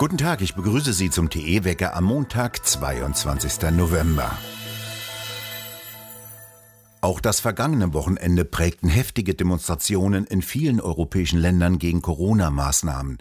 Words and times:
Guten 0.00 0.16
Tag, 0.16 0.40
ich 0.40 0.54
begrüße 0.54 0.94
Sie 0.94 1.10
zum 1.10 1.28
TE-Wecker 1.28 1.94
am 1.94 2.04
Montag, 2.04 2.66
22. 2.66 3.70
November. 3.72 4.30
Auch 7.02 7.20
das 7.20 7.40
vergangene 7.40 7.92
Wochenende 7.92 8.46
prägten 8.46 8.88
heftige 8.88 9.34
Demonstrationen 9.34 10.24
in 10.24 10.40
vielen 10.40 10.80
europäischen 10.80 11.38
Ländern 11.38 11.78
gegen 11.78 12.00
Corona-Maßnahmen. 12.00 13.18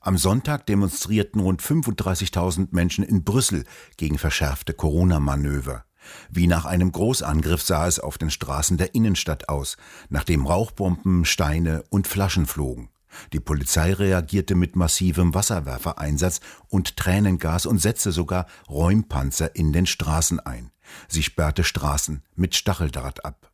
Am 0.00 0.16
Sonntag 0.16 0.64
demonstrierten 0.66 1.40
rund 1.40 1.60
35.000 1.60 2.68
Menschen 2.70 3.02
in 3.02 3.24
Brüssel 3.24 3.64
gegen 3.96 4.16
verschärfte 4.16 4.74
Corona-Manöver. 4.74 5.86
Wie 6.30 6.46
nach 6.46 6.66
einem 6.66 6.92
Großangriff 6.92 7.62
sah 7.62 7.88
es 7.88 7.98
auf 7.98 8.16
den 8.16 8.30
Straßen 8.30 8.76
der 8.76 8.94
Innenstadt 8.94 9.48
aus, 9.48 9.76
nachdem 10.08 10.46
Rauchbomben, 10.46 11.24
Steine 11.24 11.82
und 11.90 12.06
Flaschen 12.06 12.46
flogen. 12.46 12.90
Die 13.32 13.40
Polizei 13.40 13.92
reagierte 13.92 14.54
mit 14.54 14.76
massivem 14.76 15.34
Wasserwerfereinsatz 15.34 16.40
und 16.68 16.96
Tränengas 16.96 17.66
und 17.66 17.78
setzte 17.78 18.12
sogar 18.12 18.46
Räumpanzer 18.68 19.54
in 19.56 19.72
den 19.72 19.86
Straßen 19.86 20.40
ein. 20.40 20.70
Sie 21.08 21.22
sperrte 21.22 21.64
Straßen 21.64 22.22
mit 22.34 22.54
Stacheldraht 22.54 23.24
ab. 23.24 23.52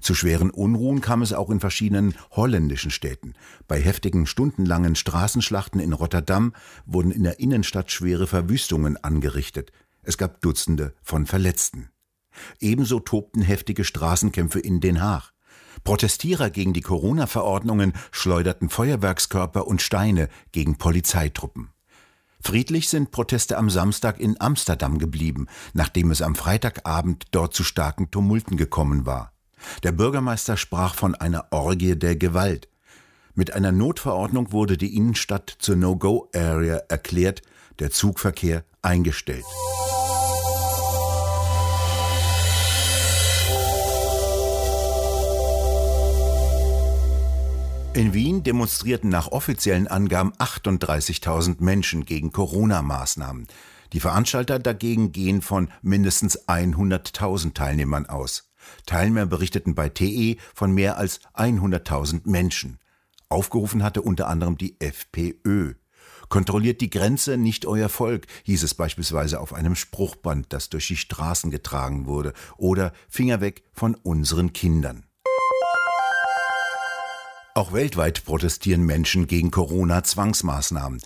Zu 0.00 0.14
schweren 0.14 0.50
Unruhen 0.50 1.00
kam 1.00 1.22
es 1.22 1.32
auch 1.32 1.50
in 1.50 1.60
verschiedenen 1.60 2.14
holländischen 2.32 2.90
Städten. 2.90 3.34
Bei 3.66 3.80
heftigen 3.80 4.26
stundenlangen 4.26 4.94
Straßenschlachten 4.94 5.80
in 5.80 5.92
Rotterdam 5.92 6.52
wurden 6.84 7.10
in 7.10 7.22
der 7.22 7.40
Innenstadt 7.40 7.90
schwere 7.90 8.26
Verwüstungen 8.26 9.02
angerichtet. 9.02 9.72
Es 10.02 10.18
gab 10.18 10.40
Dutzende 10.40 10.94
von 11.02 11.26
Verletzten. 11.26 11.90
Ebenso 12.60 13.00
tobten 13.00 13.42
heftige 13.42 13.84
Straßenkämpfe 13.84 14.60
in 14.60 14.80
Den 14.80 15.02
Haag. 15.02 15.29
Protestierer 15.84 16.50
gegen 16.50 16.72
die 16.72 16.80
Corona-Verordnungen 16.80 17.92
schleuderten 18.10 18.68
Feuerwerkskörper 18.68 19.66
und 19.66 19.82
Steine 19.82 20.28
gegen 20.52 20.76
Polizeitruppen. 20.76 21.70
Friedlich 22.42 22.88
sind 22.88 23.10
Proteste 23.10 23.58
am 23.58 23.68
Samstag 23.68 24.18
in 24.18 24.40
Amsterdam 24.40 24.98
geblieben, 24.98 25.46
nachdem 25.74 26.10
es 26.10 26.22
am 26.22 26.34
Freitagabend 26.34 27.26
dort 27.32 27.54
zu 27.54 27.64
starken 27.64 28.10
Tumulten 28.10 28.56
gekommen 28.56 29.04
war. 29.04 29.32
Der 29.82 29.92
Bürgermeister 29.92 30.56
sprach 30.56 30.94
von 30.94 31.14
einer 31.14 31.46
Orgie 31.50 31.96
der 31.96 32.16
Gewalt. 32.16 32.68
Mit 33.34 33.52
einer 33.52 33.72
Notverordnung 33.72 34.52
wurde 34.52 34.78
die 34.78 34.96
Innenstadt 34.96 35.54
zur 35.58 35.76
No-Go-Area 35.76 36.76
erklärt, 36.88 37.42
der 37.78 37.90
Zugverkehr 37.90 38.64
eingestellt. 38.82 39.44
In 47.92 48.14
Wien 48.14 48.44
demonstrierten 48.44 49.10
nach 49.10 49.32
offiziellen 49.32 49.88
Angaben 49.88 50.32
38.000 50.34 51.56
Menschen 51.58 52.04
gegen 52.04 52.30
Corona-Maßnahmen. 52.30 53.48
Die 53.92 53.98
Veranstalter 53.98 54.60
dagegen 54.60 55.10
gehen 55.10 55.42
von 55.42 55.72
mindestens 55.82 56.46
100.000 56.46 57.52
Teilnehmern 57.52 58.06
aus. 58.06 58.52
Teilnehmer 58.86 59.26
berichteten 59.26 59.74
bei 59.74 59.88
TE 59.88 60.36
von 60.54 60.70
mehr 60.72 60.98
als 60.98 61.18
100.000 61.34 62.30
Menschen. 62.30 62.78
Aufgerufen 63.28 63.82
hatte 63.82 64.02
unter 64.02 64.28
anderem 64.28 64.56
die 64.56 64.76
FPÖ. 64.80 65.74
Kontrolliert 66.28 66.80
die 66.80 66.90
Grenze, 66.90 67.38
nicht 67.38 67.66
euer 67.66 67.88
Volk, 67.88 68.28
hieß 68.44 68.62
es 68.62 68.74
beispielsweise 68.74 69.40
auf 69.40 69.52
einem 69.52 69.74
Spruchband, 69.74 70.52
das 70.52 70.68
durch 70.68 70.86
die 70.86 70.96
Straßen 70.96 71.50
getragen 71.50 72.06
wurde, 72.06 72.34
oder 72.56 72.92
Finger 73.08 73.40
weg 73.40 73.64
von 73.72 73.96
unseren 73.96 74.52
Kindern. 74.52 75.09
Auch 77.60 77.74
weltweit 77.74 78.24
protestieren 78.24 78.86
Menschen 78.86 79.26
gegen 79.26 79.50
Corona-Zwangsmaßnahmen. 79.50 81.02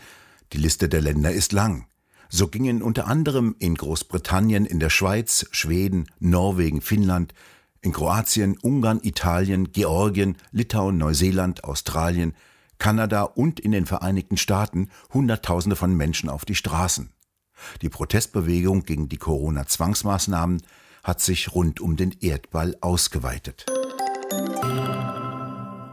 Die 0.52 0.58
Liste 0.58 0.88
der 0.88 1.00
Länder 1.00 1.32
ist 1.32 1.50
lang. 1.52 1.88
So 2.28 2.46
gingen 2.46 2.80
unter 2.80 3.08
anderem 3.08 3.56
in 3.58 3.74
Großbritannien, 3.74 4.64
in 4.64 4.78
der 4.78 4.88
Schweiz, 4.88 5.46
Schweden, 5.50 6.06
Norwegen, 6.20 6.80
Finnland, 6.80 7.34
in 7.80 7.90
Kroatien, 7.90 8.56
Ungarn, 8.56 9.00
Italien, 9.02 9.72
Georgien, 9.72 10.36
Litauen, 10.52 10.96
Neuseeland, 10.96 11.64
Australien, 11.64 12.36
Kanada 12.78 13.24
und 13.24 13.58
in 13.58 13.72
den 13.72 13.84
Vereinigten 13.84 14.36
Staaten 14.36 14.90
Hunderttausende 15.12 15.74
von 15.74 15.92
Menschen 15.96 16.28
auf 16.28 16.44
die 16.44 16.54
Straßen. 16.54 17.10
Die 17.82 17.88
Protestbewegung 17.88 18.84
gegen 18.84 19.08
die 19.08 19.18
Corona-Zwangsmaßnahmen 19.18 20.62
hat 21.02 21.20
sich 21.20 21.52
rund 21.52 21.80
um 21.80 21.96
den 21.96 22.14
Erdball 22.20 22.76
ausgeweitet. 22.80 23.66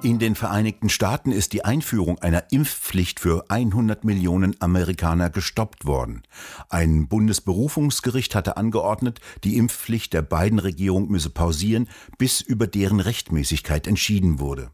In 0.03 0.17
den 0.17 0.33
Vereinigten 0.33 0.89
Staaten 0.89 1.31
ist 1.31 1.53
die 1.53 1.63
Einführung 1.63 2.17
einer 2.17 2.51
Impfpflicht 2.51 3.19
für 3.19 3.45
100 3.49 4.03
Millionen 4.03 4.59
Amerikaner 4.59 5.29
gestoppt 5.29 5.85
worden. 5.85 6.23
Ein 6.69 7.07
Bundesberufungsgericht 7.07 8.33
hatte 8.33 8.57
angeordnet, 8.57 9.21
die 9.43 9.57
Impfpflicht 9.57 10.13
der 10.13 10.23
beiden 10.23 10.57
Regierungen 10.57 11.11
müsse 11.11 11.29
pausieren, 11.29 11.87
bis 12.17 12.41
über 12.41 12.65
deren 12.65 12.99
Rechtmäßigkeit 12.99 13.85
entschieden 13.85 14.39
wurde. 14.39 14.71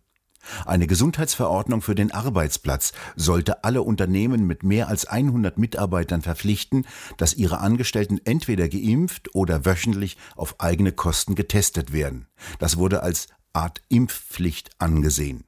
Eine 0.66 0.88
Gesundheitsverordnung 0.88 1.82
für 1.82 1.96
den 1.96 2.12
Arbeitsplatz 2.12 2.94
sollte 3.18 3.66
alle 3.66 3.82
Unternehmen 3.82 4.48
mit 4.48 4.64
mehr 4.64 4.88
als 4.88 5.06
100 5.06 5.58
Mitarbeitern 5.58 6.22
verpflichten, 6.22 6.86
dass 7.18 7.34
ihre 7.34 7.59
Angestellten 7.59 8.20
entweder 8.24 8.70
geimpft 8.70 9.36
oder 9.36 9.66
wöchentlich 9.66 10.16
auf 10.38 10.59
eigene 10.59 10.94
Kosten 10.94 11.36
getestet 11.36 11.92
werden. 11.92 12.28
Das 12.59 12.78
wurde 12.78 13.04
als 13.04 13.28
Art 13.57 13.81
Impfpflicht 13.90 14.69
angesehen. 14.78 15.44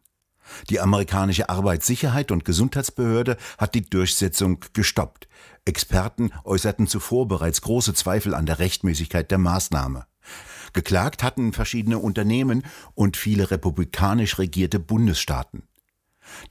Die 0.71 0.79
amerikanische 0.79 1.47
Arbeitssicherheit 1.47 2.31
und 2.31 2.43
Gesundheitsbehörde 2.43 3.37
hat 3.59 3.75
die 3.75 3.87
Durchsetzung 3.87 4.65
gestoppt. 4.73 5.27
Experten 5.63 6.31
äußerten 6.43 6.87
zuvor 6.87 7.27
bereits 7.27 7.61
große 7.61 7.93
Zweifel 7.93 8.33
an 8.33 8.47
der 8.47 8.57
Rechtmäßigkeit 8.57 9.29
der 9.29 9.37
Maßnahme. 9.37 10.07
Geklagt 10.73 11.21
hatten 11.21 11.53
verschiedene 11.53 11.99
Unternehmen 11.99 12.63
und 12.95 13.15
viele 13.15 13.51
republikanisch 13.51 14.39
regierte 14.39 14.79
Bundesstaaten. 14.79 15.63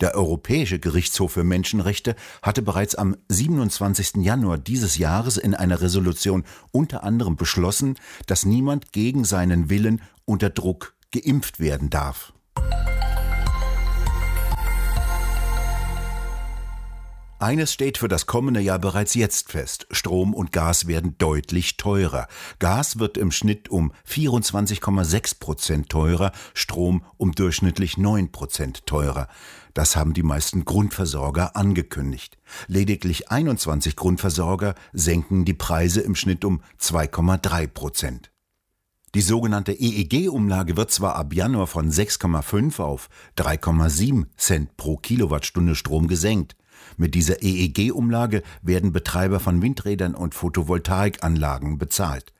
Der 0.00 0.14
Europäische 0.14 0.78
Gerichtshof 0.78 1.32
für 1.32 1.44
Menschenrechte 1.44 2.14
hatte 2.40 2.62
bereits 2.62 2.94
am 2.94 3.16
27. 3.28 4.24
Januar 4.24 4.58
dieses 4.58 4.96
Jahres 4.96 5.36
in 5.36 5.56
einer 5.56 5.80
Resolution 5.80 6.44
unter 6.70 7.02
anderem 7.02 7.34
beschlossen, 7.34 7.96
dass 8.26 8.46
niemand 8.46 8.92
gegen 8.92 9.24
seinen 9.24 9.70
Willen 9.70 10.02
unter 10.24 10.50
Druck 10.50 10.94
geimpft 11.10 11.60
werden 11.60 11.90
darf. 11.90 12.32
Eines 17.40 17.72
steht 17.72 17.98
für 17.98 18.08
das 18.08 18.26
kommende 18.26 18.58
Jahr 18.58 18.80
bereits 18.80 19.14
jetzt 19.14 19.52
fest. 19.52 19.86
Strom 19.92 20.34
und 20.34 20.50
Gas 20.50 20.88
werden 20.88 21.16
deutlich 21.18 21.76
teurer. 21.76 22.26
Gas 22.58 22.98
wird 22.98 23.16
im 23.16 23.30
Schnitt 23.30 23.68
um 23.68 23.92
24,6 24.08 25.38
Prozent 25.38 25.88
teurer, 25.88 26.32
Strom 26.52 27.04
um 27.16 27.30
durchschnittlich 27.30 27.96
9 27.96 28.32
Prozent 28.32 28.86
teurer. 28.86 29.28
Das 29.72 29.94
haben 29.94 30.14
die 30.14 30.24
meisten 30.24 30.64
Grundversorger 30.64 31.54
angekündigt. 31.54 32.38
Lediglich 32.66 33.30
21 33.30 33.94
Grundversorger 33.94 34.74
senken 34.92 35.44
die 35.44 35.54
Preise 35.54 36.00
im 36.00 36.16
Schnitt 36.16 36.44
um 36.44 36.60
2,3 36.80 37.68
Prozent. 37.68 38.32
Die 39.14 39.22
sogenannte 39.22 39.72
EEG-Umlage 39.72 40.76
wird 40.76 40.90
zwar 40.90 41.16
ab 41.16 41.32
Januar 41.32 41.66
von 41.66 41.90
6,5 41.90 42.80
auf 42.80 43.08
3,7 43.38 44.26
Cent 44.36 44.76
pro 44.76 44.98
Kilowattstunde 44.98 45.74
Strom 45.74 46.08
gesenkt. 46.08 46.56
Mit 46.98 47.14
dieser 47.14 47.42
EEG-Umlage 47.42 48.42
werden 48.60 48.92
Betreiber 48.92 49.40
von 49.40 49.62
Windrädern 49.62 50.14
und 50.14 50.34
Photovoltaikanlagen 50.34 51.78
bezahlt. 51.78 52.32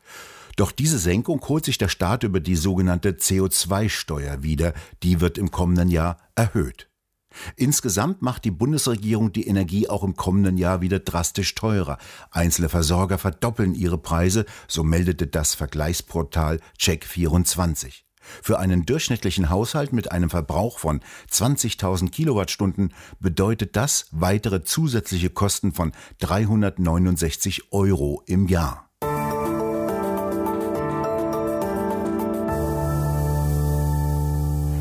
Doch 0.56 0.72
diese 0.72 0.98
Senkung 0.98 1.40
holt 1.48 1.64
sich 1.64 1.78
der 1.78 1.88
Staat 1.88 2.22
über 2.22 2.40
die 2.40 2.56
sogenannte 2.56 3.12
CO2-Steuer 3.12 4.42
wieder, 4.42 4.74
die 5.02 5.20
wird 5.20 5.38
im 5.38 5.50
kommenden 5.50 5.88
Jahr 5.88 6.18
erhöht. 6.34 6.87
Insgesamt 7.56 8.22
macht 8.22 8.44
die 8.44 8.50
Bundesregierung 8.50 9.32
die 9.32 9.46
Energie 9.46 9.88
auch 9.88 10.02
im 10.02 10.16
kommenden 10.16 10.58
Jahr 10.58 10.80
wieder 10.80 10.98
drastisch 10.98 11.54
teurer. 11.54 11.98
Einzelne 12.30 12.68
Versorger 12.68 13.18
verdoppeln 13.18 13.74
ihre 13.74 13.98
Preise, 13.98 14.44
so 14.66 14.84
meldete 14.84 15.26
das 15.26 15.54
Vergleichsportal 15.54 16.60
Check24. 16.78 18.02
Für 18.42 18.58
einen 18.58 18.84
durchschnittlichen 18.84 19.50
Haushalt 19.50 19.92
mit 19.92 20.12
einem 20.12 20.30
Verbrauch 20.30 20.78
von 20.78 21.00
20.000 21.30 22.10
Kilowattstunden 22.10 22.92
bedeutet 23.20 23.76
das 23.76 24.06
weitere 24.10 24.62
zusätzliche 24.62 25.30
Kosten 25.30 25.72
von 25.72 25.92
369 26.18 27.72
Euro 27.72 28.22
im 28.26 28.48
Jahr. 28.48 28.87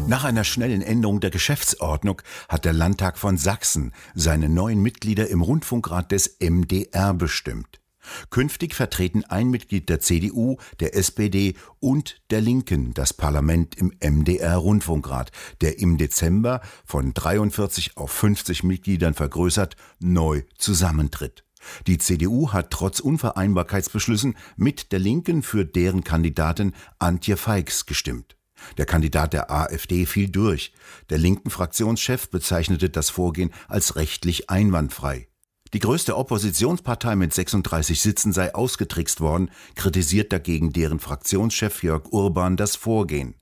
Nach 0.07 0.23
einer 0.23 0.45
schnellen 0.45 0.81
Änderung 0.81 1.19
der 1.19 1.31
Geschäftsordnung 1.31 2.21
hat 2.47 2.63
der 2.63 2.71
Landtag 2.71 3.17
von 3.17 3.37
Sachsen 3.37 3.91
seine 4.15 4.47
neuen 4.47 4.81
Mitglieder 4.81 5.27
im 5.27 5.41
Rundfunkrat 5.41 6.13
des 6.13 6.37
MDR 6.39 7.13
bestimmt. 7.13 7.81
Künftig 8.29 8.73
vertreten 8.73 9.25
ein 9.25 9.49
Mitglied 9.49 9.89
der 9.89 9.99
CDU, 9.99 10.55
der 10.79 10.95
SPD 10.95 11.55
und 11.81 12.21
der 12.29 12.39
Linken 12.39 12.93
das 12.93 13.13
Parlament 13.13 13.75
im 13.75 13.91
MDR-Rundfunkrat, 13.99 15.33
der 15.59 15.79
im 15.79 15.97
Dezember 15.97 16.61
von 16.85 17.13
43 17.13 17.97
auf 17.97 18.09
50 18.09 18.63
Mitgliedern 18.63 19.13
vergrößert 19.13 19.75
neu 19.99 20.43
zusammentritt. 20.57 21.43
Die 21.85 21.97
CDU 21.97 22.53
hat 22.53 22.71
trotz 22.71 23.01
Unvereinbarkeitsbeschlüssen 23.01 24.37
mit 24.55 24.93
der 24.93 24.99
Linken 24.99 25.43
für 25.43 25.65
deren 25.65 26.05
Kandidatin 26.05 26.71
Antje 26.97 27.35
Feix 27.35 27.85
gestimmt. 27.85 28.36
Der 28.77 28.85
Kandidat 28.85 29.33
der 29.33 29.51
AfD 29.51 30.05
fiel 30.05 30.29
durch. 30.29 30.73
Der 31.09 31.17
linken 31.17 31.49
Fraktionschef 31.49 32.29
bezeichnete 32.29 32.89
das 32.89 33.09
Vorgehen 33.09 33.53
als 33.67 33.95
rechtlich 33.95 34.49
einwandfrei. 34.49 35.27
Die 35.73 35.79
größte 35.79 36.15
Oppositionspartei 36.15 37.15
mit 37.15 37.33
36 37.33 38.01
Sitzen 38.01 38.31
sei 38.31 38.55
ausgetrickst 38.55 39.19
worden, 39.19 39.51
kritisiert 39.75 40.31
dagegen 40.31 40.71
deren 40.71 40.99
Fraktionschef 40.99 41.83
Jörg 41.83 42.11
Urban 42.11 42.55
das 42.55 42.75
Vorgehen. 42.75 43.35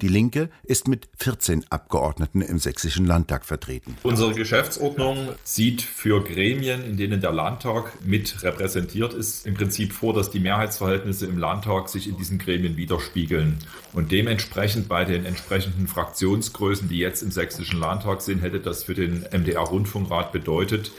Die 0.00 0.08
Linke 0.08 0.50
ist 0.64 0.88
mit 0.88 1.08
14 1.18 1.64
Abgeordneten 1.70 2.42
im 2.42 2.58
Sächsischen 2.58 3.06
Landtag 3.06 3.44
vertreten. 3.44 3.96
Unsere 4.02 4.34
Geschäftsordnung 4.34 5.30
sieht 5.44 5.82
für 5.82 6.22
Gremien, 6.22 6.84
in 6.84 6.96
denen 6.96 7.20
der 7.20 7.32
Landtag 7.32 8.04
mit 8.04 8.42
repräsentiert 8.42 9.14
ist, 9.14 9.46
im 9.46 9.54
Prinzip 9.54 9.92
vor, 9.92 10.14
dass 10.14 10.30
die 10.30 10.40
Mehrheitsverhältnisse 10.40 11.26
im 11.26 11.38
Landtag 11.38 11.88
sich 11.88 12.08
in 12.08 12.16
diesen 12.16 12.38
Gremien 12.38 12.76
widerspiegeln. 12.76 13.58
Und 13.92 14.12
dementsprechend 14.12 14.88
bei 14.88 15.04
den 15.04 15.24
entsprechenden 15.24 15.88
Fraktionsgrößen, 15.88 16.88
die 16.88 16.98
jetzt 16.98 17.22
im 17.22 17.30
Sächsischen 17.30 17.78
Landtag 17.80 18.22
sind, 18.22 18.42
hätte 18.42 18.60
das 18.60 18.84
für 18.84 18.94
den 18.94 19.24
MDR-Rundfunkrat 19.30 20.32
bedeutet, 20.32 20.92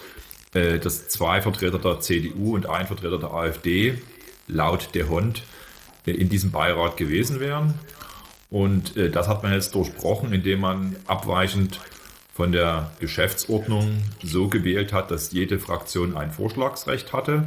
äh, 0.53 0.79
dass 0.79 1.07
zwei 1.07 1.41
Vertreter 1.41 1.79
der 1.79 1.99
CDU 2.01 2.55
und 2.55 2.67
ein 2.67 2.87
Vertreter 2.87 3.17
der 3.17 3.31
AfD 3.31 3.97
laut 4.47 4.89
der 4.93 5.07
Hund 5.09 5.43
äh, 6.05 6.11
in 6.11 6.29
diesem 6.29 6.51
Beirat 6.51 6.97
gewesen 6.97 7.39
wären. 7.39 7.75
Und 8.51 8.97
äh, 8.97 9.09
das 9.09 9.27
hat 9.27 9.41
man 9.41 9.53
jetzt 9.53 9.73
durchbrochen, 9.73 10.33
indem 10.33 10.59
man 10.59 10.97
abweichend 11.07 11.79
von 12.33 12.51
der 12.51 12.91
Geschäftsordnung 12.99 14.03
so 14.23 14.49
gewählt 14.49 14.93
hat, 14.93 15.09
dass 15.09 15.31
jede 15.31 15.57
Fraktion 15.57 16.15
ein 16.15 16.31
Vorschlagsrecht 16.31 17.13
hatte 17.13 17.45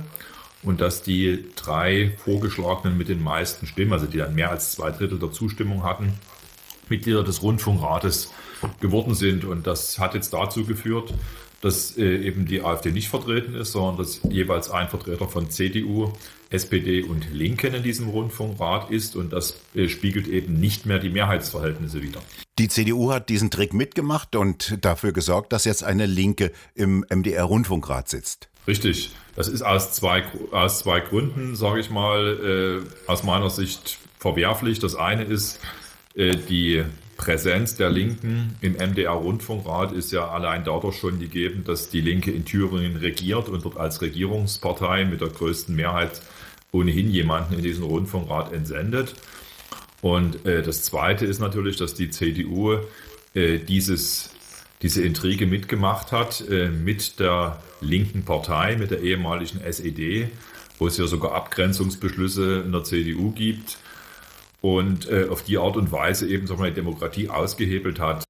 und 0.62 0.81
dass 0.81 1.03
die 1.03 1.45
drei 1.56 2.12
Vorgeschlagenen 2.25 2.97
mit 2.97 3.09
den 3.09 3.23
meisten 3.23 3.67
Stimmen, 3.67 3.93
also 3.93 4.06
die 4.06 4.19
dann 4.19 4.35
mehr 4.35 4.51
als 4.51 4.73
zwei 4.73 4.91
Drittel 4.91 5.19
der 5.19 5.31
Zustimmung 5.31 5.85
hatten, 5.85 6.15
Mitglieder 6.89 7.23
des 7.23 7.43
Rundfunkrates 7.43 8.33
geworden 8.81 9.15
sind. 9.15 9.45
Und 9.45 9.67
das 9.67 9.99
hat 9.99 10.15
jetzt 10.15 10.33
dazu 10.33 10.65
geführt, 10.65 11.12
dass 11.61 11.97
äh, 11.97 12.17
eben 12.19 12.47
die 12.47 12.62
AfD 12.62 12.91
nicht 12.91 13.09
vertreten 13.09 13.55
ist, 13.55 13.73
sondern 13.73 13.99
dass 13.99 14.21
jeweils 14.23 14.71
ein 14.71 14.89
Vertreter 14.89 15.29
von 15.29 15.51
CDU, 15.51 16.12
SPD 16.55 17.03
und 17.03 17.33
Linken 17.33 17.75
in 17.75 17.83
diesem 17.83 18.09
Rundfunkrat 18.09 18.91
ist 18.91 19.17
und 19.17 19.33
das 19.33 19.61
äh, 19.75 19.89
spiegelt 19.89 20.29
eben 20.29 20.59
nicht 20.59 20.87
mehr 20.87 20.99
die 20.99 21.11
Mehrheitsverhältnisse 21.11 22.03
wider. 22.03 22.21
Die 22.59 22.69
CDU 22.69 23.12
hat 23.12 23.29
diesen 23.29 23.51
Trick 23.51 23.75
mitgemacht 23.75 24.37
und 24.37 24.79
dafür 24.85 25.12
gesorgt, 25.12 25.53
dass 25.53 25.65
jetzt 25.65 25.85
eine 25.85 26.06
Linke 26.06 26.53
im 26.75 27.05
MDR-Rundfunkrat 27.12 28.09
sitzt. 28.09 28.49
Richtig. 28.67 29.11
Das 29.37 29.49
ist 29.49 29.62
aus 29.62 29.93
zwei, 29.93 30.23
aus 30.53 30.79
zwei 30.79 31.01
Gründen, 31.01 31.56
sage 31.56 31.81
ich 31.81 31.91
mal, 31.91 32.85
äh, 32.87 33.11
aus 33.11 33.25
meiner 33.25 33.51
Sicht 33.51 33.99
verwerflich. 34.19 34.79
Das 34.79 34.95
eine 34.95 35.25
ist, 35.25 35.59
äh, 36.15 36.37
die 36.37 36.85
Präsenz 37.17 37.77
der 37.77 37.91
Linken 37.91 38.56
im 38.61 38.75
MDR-Rundfunkrat 38.75 39.93
ist 39.93 40.12
ja 40.12 40.29
allein 40.29 40.65
dadurch 40.65 40.97
schon 40.99 41.19
gegeben, 41.19 41.65
dass 41.65 41.89
die 41.89 42.01
Linke 42.01 42.31
in 42.31 42.45
Thüringen 42.45 42.97
regiert 42.97 43.49
und 43.49 43.65
dort 43.65 43.77
als 43.77 44.01
Regierungspartei 44.01 45.05
mit 45.05 45.21
der 45.21 45.29
größten 45.29 45.75
Mehrheit 45.75 46.21
ohnehin 46.75 47.11
jemanden 47.11 47.55
in 47.55 47.62
diesen 47.62 47.85
Rundfunkrat 47.85 48.53
entsendet. 48.53 49.15
Und 50.03 50.44
äh, 50.44 50.62
das 50.62 50.82
Zweite 50.82 51.25
ist 51.25 51.38
natürlich, 51.38 51.76
dass 51.76 51.94
die 51.94 52.11
CDU 52.11 52.76
äh, 53.32 53.59
dieses, 53.59 54.31
diese 54.82 55.03
Intrige 55.03 55.47
mitgemacht 55.47 56.12
hat 56.12 56.44
äh, 56.50 56.69
mit 56.69 57.21
der 57.21 57.62
linken 57.81 58.25
Partei, 58.25 58.76
mit 58.76 58.91
der 58.91 59.00
ehemaligen 59.00 59.61
SED, 59.61 60.29
wo 60.79 60.88
es 60.88 60.99
ja 60.99 61.06
sogar 61.06 61.32
Abgrenzungsbeschlüsse 61.32 62.65
in 62.67 62.73
der 62.73 62.85
CDU 62.85 63.31
gibt 63.31 63.79
und 64.61 65.09
äh, 65.09 65.29
auf 65.31 65.43
die 65.43 65.56
Art 65.56 65.77
und 65.77 65.93
Weise 65.93 66.29
eben 66.29 66.47
sagen 66.47 66.62
wir, 66.62 66.70
die 66.70 66.75
Demokratie 66.75 67.29
ausgehebelt 67.29 68.00
hat. 68.00 68.25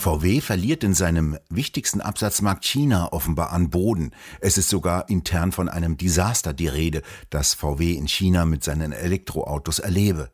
VW 0.00 0.40
verliert 0.40 0.82
in 0.82 0.94
seinem 0.94 1.38
wichtigsten 1.50 2.00
Absatzmarkt 2.00 2.64
China 2.64 3.12
offenbar 3.12 3.52
an 3.52 3.68
Boden. 3.68 4.12
Es 4.40 4.56
ist 4.56 4.70
sogar 4.70 5.10
intern 5.10 5.52
von 5.52 5.68
einem 5.68 5.98
Desaster 5.98 6.54
die 6.54 6.68
Rede, 6.68 7.02
das 7.28 7.52
VW 7.52 7.92
in 7.92 8.08
China 8.08 8.46
mit 8.46 8.64
seinen 8.64 8.92
Elektroautos 8.92 9.78
erlebe. 9.78 10.30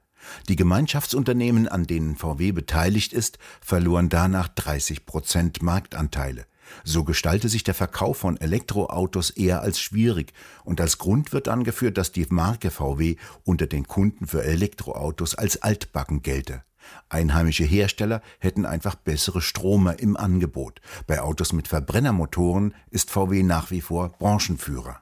Die 0.49 0.55
Gemeinschaftsunternehmen, 0.55 1.67
an 1.67 1.83
denen 1.83 2.15
VW 2.15 2.53
beteiligt 2.53 3.13
ist, 3.13 3.39
verloren 3.61 4.09
danach 4.09 4.47
30 4.47 5.05
Prozent 5.05 5.63
Marktanteile. 5.63 6.47
So 6.85 7.03
gestalte 7.03 7.49
sich 7.49 7.65
der 7.65 7.75
Verkauf 7.75 8.19
von 8.19 8.37
Elektroautos 8.37 9.31
eher 9.31 9.63
als 9.63 9.81
schwierig 9.81 10.33
und 10.63 10.81
als 10.81 10.99
Grund 10.99 11.33
wird 11.33 11.49
angeführt, 11.49 11.99
dass 11.99 12.13
die 12.13 12.27
Marke 12.29 12.71
VW 12.71 13.17
unter 13.43 13.67
den 13.67 13.89
Kunden 13.89 14.29
für 14.29 14.45
Elektroautos 14.45 15.35
als 15.35 15.61
altbacken 15.61 16.23
gelte. 16.23 16.63
Einheimische 17.09 17.65
Hersteller 17.65 18.23
hätten 18.39 18.67
einfach 18.67 18.95
bessere 18.95 19.41
Stromer 19.41 19.99
im 19.99 20.17
Angebot. 20.17 20.81
Bei 21.07 21.21
Autos 21.21 21.53
mit 21.53 21.69
Verbrennermotoren 21.69 22.75
ist 22.91 23.11
VW 23.11 23.43
nach 23.43 23.71
wie 23.71 23.81
vor 23.81 24.11
Branchenführer. 24.19 25.01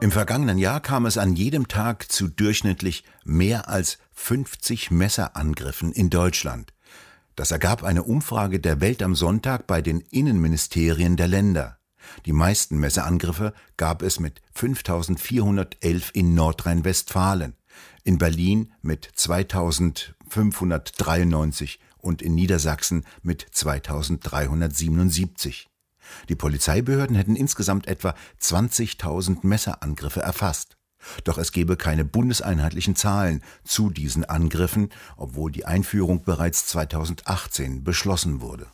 Im 0.00 0.10
vergangenen 0.10 0.58
Jahr 0.58 0.80
kam 0.80 1.06
es 1.06 1.16
an 1.16 1.32
jedem 1.34 1.66
Tag 1.66 2.12
zu 2.12 2.28
durchschnittlich 2.28 3.04
mehr 3.24 3.70
als 3.70 3.98
50 4.12 4.90
Messerangriffen 4.90 5.92
in 5.92 6.10
Deutschland. 6.10 6.74
Das 7.36 7.50
ergab 7.50 7.82
eine 7.82 8.02
Umfrage 8.02 8.60
der 8.60 8.82
Welt 8.82 9.02
am 9.02 9.14
Sonntag 9.14 9.66
bei 9.66 9.80
den 9.80 10.00
Innenministerien 10.00 11.16
der 11.16 11.28
Länder. 11.28 11.78
Die 12.26 12.32
meisten 12.32 12.78
Messeangriffe 12.78 13.54
gab 13.78 14.02
es 14.02 14.20
mit 14.20 14.42
5411 14.52 16.10
in 16.12 16.34
Nordrhein-Westfalen, 16.34 17.54
in 18.02 18.18
Berlin 18.18 18.72
mit 18.82 19.08
2593 19.14 21.78
und 21.98 22.22
in 22.22 22.34
Niedersachsen 22.34 23.04
mit 23.22 23.46
2377. 23.50 25.68
Die 26.28 26.34
Polizeibehörden 26.34 27.16
hätten 27.16 27.36
insgesamt 27.36 27.86
etwa 27.86 28.14
20.000 28.40 29.46
Messerangriffe 29.46 30.20
erfasst. 30.20 30.76
Doch 31.24 31.38
es 31.38 31.52
gebe 31.52 31.76
keine 31.76 32.04
bundeseinheitlichen 32.04 32.96
Zahlen 32.96 33.42
zu 33.64 33.90
diesen 33.90 34.24
Angriffen, 34.24 34.88
obwohl 35.16 35.52
die 35.52 35.66
Einführung 35.66 36.24
bereits 36.24 36.66
2018 36.66 37.84
beschlossen 37.84 38.40
wurde. 38.40 38.66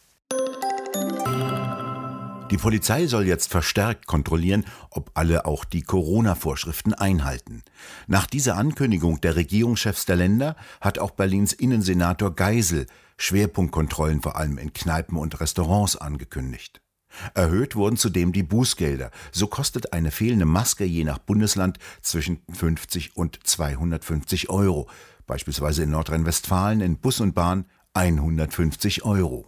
Die 2.50 2.56
Polizei 2.56 3.06
soll 3.06 3.26
jetzt 3.26 3.50
verstärkt 3.50 4.06
kontrollieren, 4.06 4.64
ob 4.90 5.12
alle 5.14 5.44
auch 5.44 5.64
die 5.64 5.82
Corona-Vorschriften 5.82 6.94
einhalten. 6.94 7.62
Nach 8.08 8.26
dieser 8.26 8.56
Ankündigung 8.56 9.20
der 9.20 9.36
Regierungschefs 9.36 10.04
der 10.04 10.16
Länder 10.16 10.56
hat 10.80 10.98
auch 10.98 11.12
Berlins 11.12 11.52
Innensenator 11.52 12.34
Geisel 12.34 12.86
Schwerpunktkontrollen 13.18 14.20
vor 14.20 14.36
allem 14.36 14.58
in 14.58 14.72
Kneipen 14.72 15.16
und 15.16 15.40
Restaurants 15.40 15.96
angekündigt. 15.96 16.80
Erhöht 17.34 17.76
wurden 17.76 17.96
zudem 17.96 18.32
die 18.32 18.42
Bußgelder. 18.42 19.10
So 19.30 19.46
kostet 19.46 19.92
eine 19.92 20.10
fehlende 20.10 20.46
Maske 20.46 20.84
je 20.84 21.04
nach 21.04 21.18
Bundesland 21.18 21.78
zwischen 22.02 22.40
50 22.52 23.16
und 23.16 23.38
250 23.44 24.48
Euro. 24.48 24.88
Beispielsweise 25.26 25.84
in 25.84 25.90
Nordrhein-Westfalen 25.90 26.80
in 26.80 26.98
Bus 26.98 27.20
und 27.20 27.34
Bahn 27.34 27.66
150 27.94 29.04
Euro. 29.04 29.46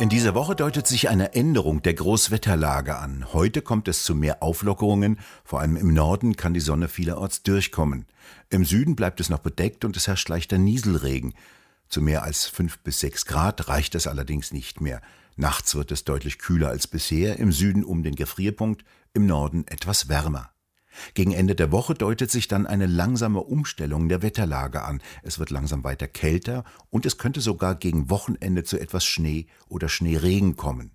In 0.00 0.08
dieser 0.08 0.36
Woche 0.36 0.54
deutet 0.54 0.86
sich 0.86 1.08
eine 1.08 1.34
Änderung 1.34 1.82
der 1.82 1.94
Großwetterlage 1.94 2.96
an. 2.96 3.32
Heute 3.32 3.62
kommt 3.62 3.88
es 3.88 4.04
zu 4.04 4.14
mehr 4.14 4.44
Auflockerungen. 4.44 5.18
Vor 5.42 5.58
allem 5.58 5.74
im 5.74 5.92
Norden 5.92 6.36
kann 6.36 6.54
die 6.54 6.60
Sonne 6.60 6.86
vielerorts 6.86 7.42
durchkommen. 7.42 8.06
Im 8.48 8.64
Süden 8.64 8.94
bleibt 8.94 9.18
es 9.18 9.28
noch 9.28 9.40
bedeckt 9.40 9.84
und 9.84 9.96
es 9.96 10.06
herrscht 10.06 10.28
leichter 10.28 10.56
Nieselregen. 10.56 11.34
Zu 11.88 12.00
mehr 12.00 12.22
als 12.22 12.46
fünf 12.46 12.78
bis 12.78 13.00
sechs 13.00 13.26
Grad 13.26 13.66
reicht 13.66 13.96
es 13.96 14.06
allerdings 14.06 14.52
nicht 14.52 14.80
mehr. 14.80 15.00
Nachts 15.34 15.74
wird 15.74 15.90
es 15.90 16.04
deutlich 16.04 16.38
kühler 16.38 16.68
als 16.68 16.86
bisher, 16.86 17.40
im 17.40 17.50
Süden 17.50 17.82
um 17.82 18.04
den 18.04 18.14
Gefrierpunkt, 18.14 18.84
im 19.14 19.26
Norden 19.26 19.66
etwas 19.66 20.08
wärmer. 20.08 20.50
Gegen 21.14 21.32
Ende 21.32 21.54
der 21.54 21.72
Woche 21.72 21.94
deutet 21.94 22.30
sich 22.30 22.48
dann 22.48 22.66
eine 22.66 22.86
langsame 22.86 23.40
Umstellung 23.40 24.08
der 24.08 24.22
Wetterlage 24.22 24.82
an. 24.82 25.00
Es 25.22 25.38
wird 25.38 25.50
langsam 25.50 25.84
weiter 25.84 26.08
kälter 26.08 26.64
und 26.90 27.06
es 27.06 27.18
könnte 27.18 27.40
sogar 27.40 27.74
gegen 27.74 28.10
Wochenende 28.10 28.64
zu 28.64 28.78
etwas 28.78 29.04
Schnee 29.04 29.46
oder 29.68 29.88
Schneeregen 29.88 30.56
kommen. 30.56 30.92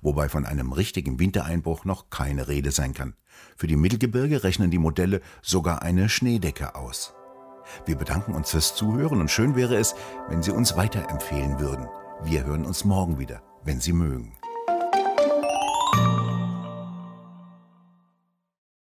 Wobei 0.00 0.28
von 0.28 0.46
einem 0.46 0.72
richtigen 0.72 1.18
Wintereinbruch 1.18 1.84
noch 1.84 2.10
keine 2.10 2.48
Rede 2.48 2.72
sein 2.72 2.94
kann. 2.94 3.14
Für 3.56 3.66
die 3.66 3.76
Mittelgebirge 3.76 4.42
rechnen 4.44 4.70
die 4.70 4.78
Modelle 4.78 5.20
sogar 5.42 5.82
eine 5.82 6.08
Schneedecke 6.08 6.74
aus. 6.74 7.14
Wir 7.84 7.96
bedanken 7.96 8.34
uns 8.34 8.50
fürs 8.50 8.74
Zuhören 8.74 9.20
und 9.20 9.30
schön 9.30 9.56
wäre 9.56 9.76
es, 9.76 9.94
wenn 10.28 10.42
Sie 10.42 10.52
uns 10.52 10.76
weiterempfehlen 10.76 11.58
würden. 11.58 11.86
Wir 12.22 12.44
hören 12.44 12.64
uns 12.64 12.84
morgen 12.84 13.18
wieder, 13.18 13.42
wenn 13.64 13.80
Sie 13.80 13.92
mögen. 13.92 14.32